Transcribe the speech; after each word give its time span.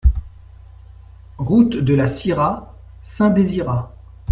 Route 1.37 1.77
de 1.77 1.93
la 1.93 2.07
Syrah, 2.07 2.73
Saint-Désirat 3.03 3.93